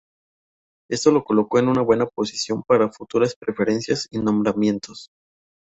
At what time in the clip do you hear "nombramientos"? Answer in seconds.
4.17-5.09